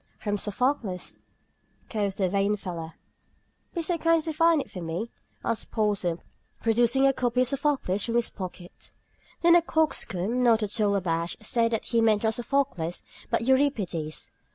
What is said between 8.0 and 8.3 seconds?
from